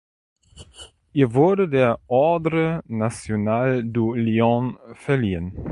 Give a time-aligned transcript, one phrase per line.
[1.13, 5.53] Ihr wurde der Ordre national du Lion verliehen.